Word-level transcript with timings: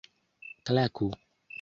klaku 0.65 1.07